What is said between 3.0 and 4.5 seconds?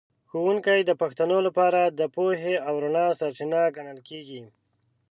سرچینه ګڼل کېږي.